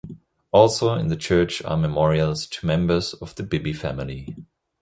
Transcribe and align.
Also 0.51 0.95
in 0.95 1.09
the 1.09 1.15
church 1.15 1.61
are 1.63 1.77
memorials 1.77 2.47
to 2.47 2.65
members 2.65 3.13
of 3.13 3.35
the 3.35 3.43
Bibby 3.43 3.71
family. 3.71 4.35